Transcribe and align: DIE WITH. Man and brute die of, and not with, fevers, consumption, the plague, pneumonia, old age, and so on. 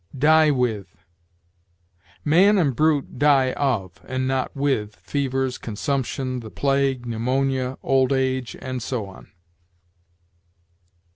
DIE 0.17 0.49
WITH. 0.49 0.97
Man 2.25 2.57
and 2.57 2.75
brute 2.75 3.19
die 3.19 3.53
of, 3.53 4.01
and 4.07 4.27
not 4.27 4.55
with, 4.55 4.95
fevers, 4.95 5.59
consumption, 5.59 6.39
the 6.39 6.49
plague, 6.49 7.05
pneumonia, 7.05 7.77
old 7.83 8.11
age, 8.11 8.55
and 8.59 8.81
so 8.81 9.05
on. 9.05 9.27